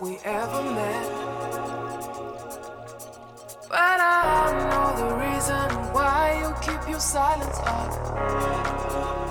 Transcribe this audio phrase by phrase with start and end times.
[0.00, 1.08] we ever met.
[3.68, 7.90] But I know the reason why you keep your silence up.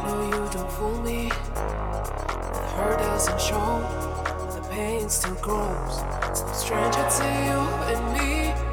[0.05, 1.29] No, you don't fool me.
[1.55, 3.79] The hurt doesn't show,
[4.55, 5.99] the pain still grows.
[6.37, 7.59] So stranger to you
[7.93, 8.66] and me.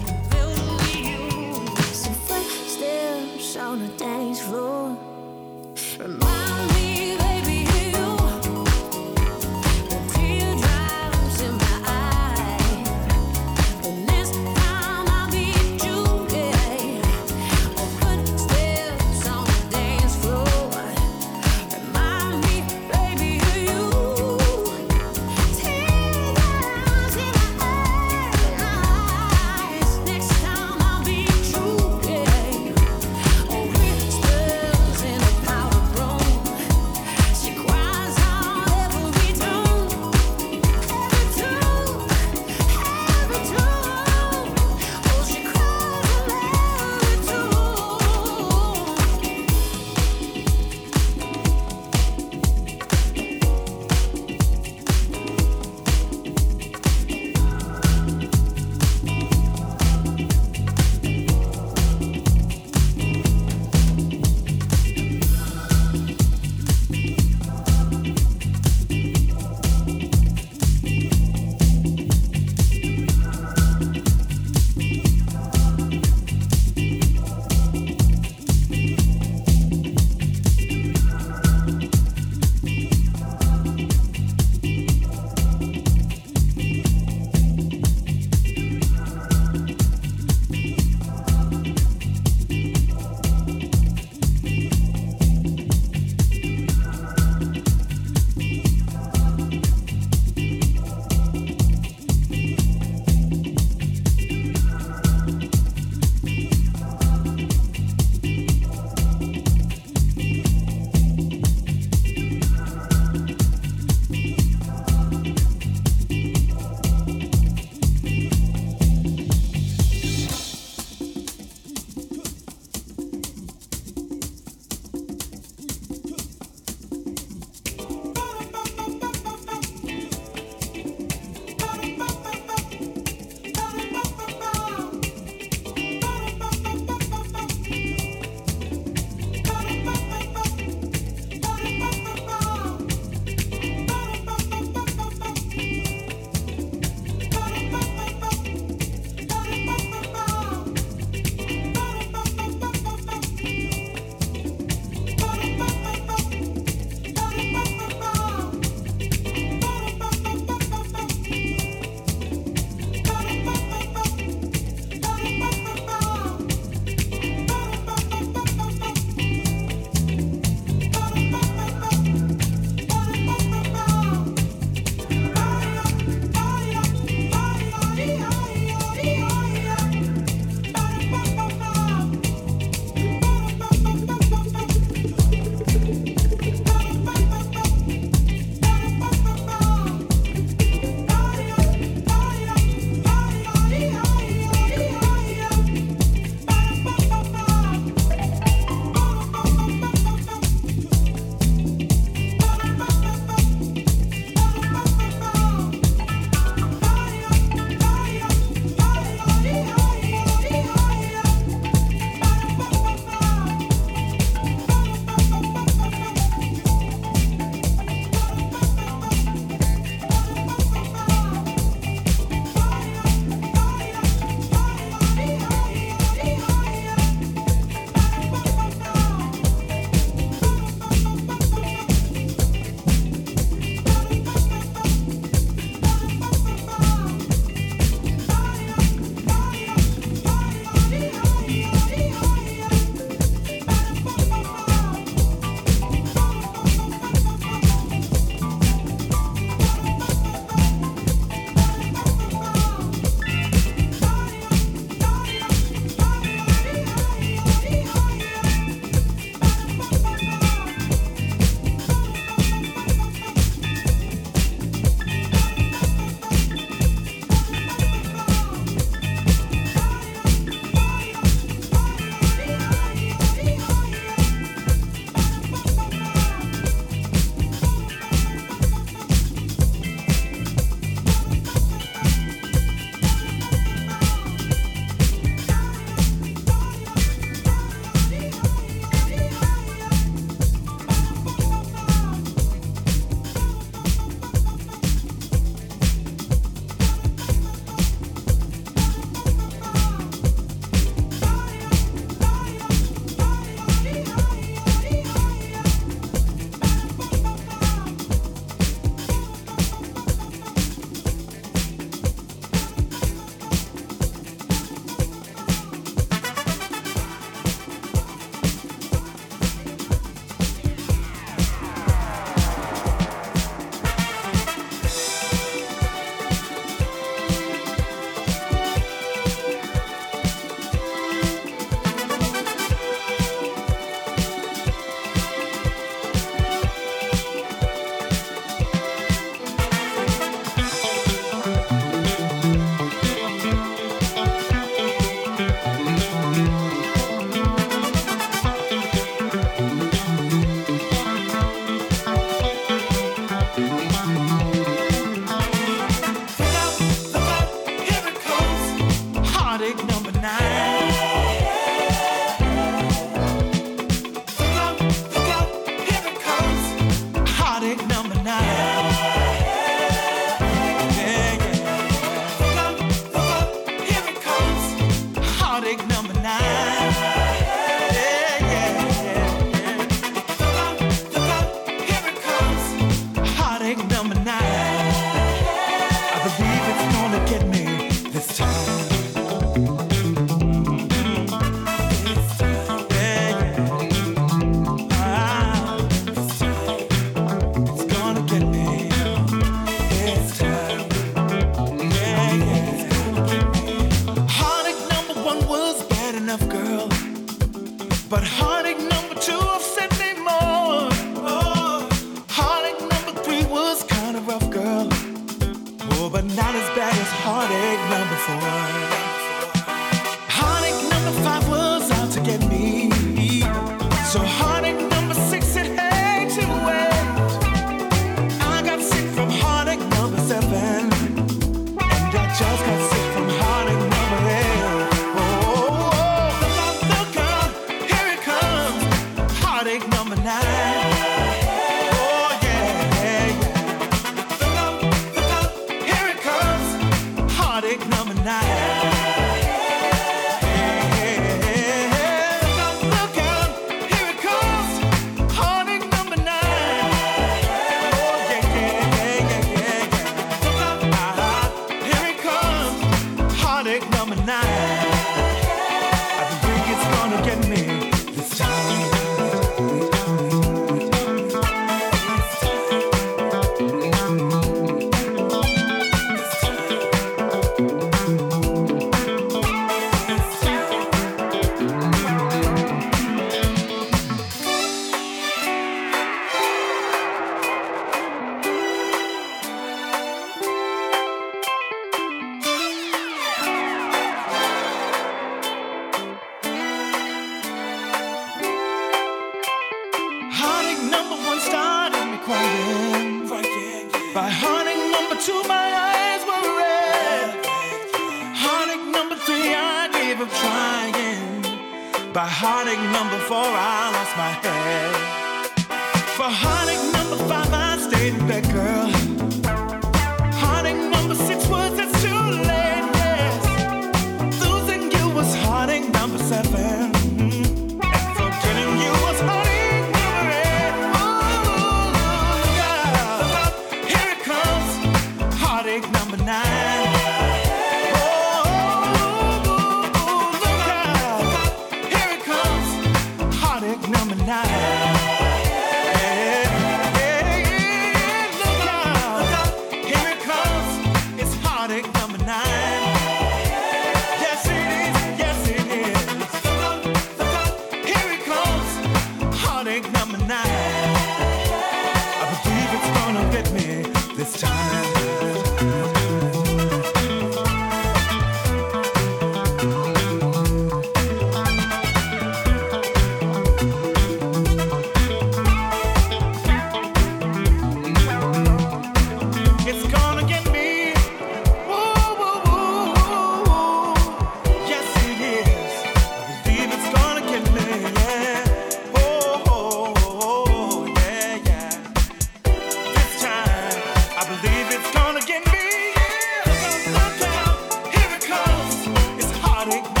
[599.71, 600.00] take